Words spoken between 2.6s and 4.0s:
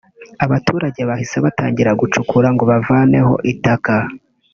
bavaneho itaka